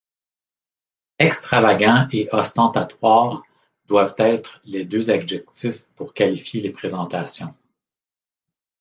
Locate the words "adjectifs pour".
5.11-6.15